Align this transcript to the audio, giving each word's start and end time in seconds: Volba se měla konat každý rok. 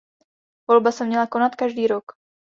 Volba 0.69 0.91
se 0.91 1.05
měla 1.05 1.27
konat 1.27 1.55
každý 1.55 1.87
rok. 1.87 2.11